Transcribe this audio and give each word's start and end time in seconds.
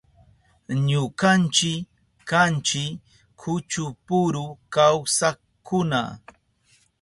Ñukanchi 0.89 1.71
kanchi 2.29 2.83
kuchupuru 3.39 4.45
kawsakkuna. 4.73 5.99